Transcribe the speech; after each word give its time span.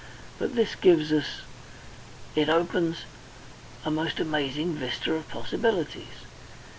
But 0.39 0.55
this 0.55 0.73
gives 0.73 1.11
us 1.13 1.43
it 2.35 2.49
opens 2.49 3.01
a 3.85 3.91
most 3.91 4.19
amazing 4.19 4.73
vista 4.73 5.13
of 5.13 5.29
possibilities. 5.29 6.25